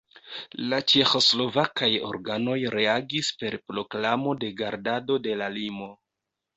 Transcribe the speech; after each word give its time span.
La 0.69 0.79
ĉeĥoslovakaj 0.91 1.91
organoj 2.09 2.57
reagis 2.79 3.31
per 3.45 3.61
proklamo 3.71 4.37
de 4.45 4.53
gardado 4.65 5.23
de 5.31 5.41
la 5.41 5.57
limo. 5.63 5.97